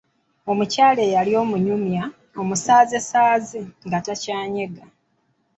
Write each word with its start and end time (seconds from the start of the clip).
Omukyala 0.51 1.01
eyali 1.07 1.31
omunyumya, 1.41 2.03
omusaazesaaze, 2.41 3.61
nga 3.85 3.99
takyanyega. 4.05 4.85